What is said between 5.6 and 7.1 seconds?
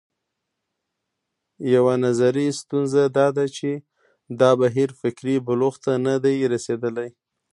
ته نه دی رسېدلی.